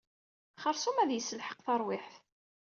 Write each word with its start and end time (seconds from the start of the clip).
Xersum 0.61 0.97
ad 0.99 1.11
yesselḥeq 1.13 1.59
tarwiḥt. 1.65 2.13